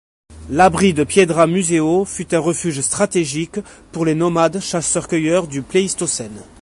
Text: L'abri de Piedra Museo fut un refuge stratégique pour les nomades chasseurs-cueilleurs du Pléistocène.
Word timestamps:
L'abri 0.49 0.95
de 0.95 1.03
Piedra 1.03 1.45
Museo 1.45 2.05
fut 2.05 2.33
un 2.33 2.39
refuge 2.39 2.81
stratégique 2.81 3.59
pour 3.91 4.03
les 4.03 4.15
nomades 4.15 4.59
chasseurs-cueilleurs 4.59 5.45
du 5.47 5.61
Pléistocène. 5.61 6.41